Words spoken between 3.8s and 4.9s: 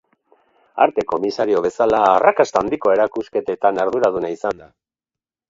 arduraduna izan da.